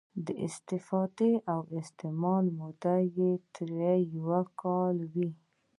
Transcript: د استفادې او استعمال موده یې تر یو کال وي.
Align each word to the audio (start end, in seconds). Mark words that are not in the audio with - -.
د 0.25 0.27
استفادې 0.47 1.33
او 1.53 1.61
استعمال 1.79 2.45
موده 2.59 2.95
یې 3.17 3.31
تر 3.55 3.69
یو 4.13 4.31
کال 4.61 4.97
وي. 5.13 5.29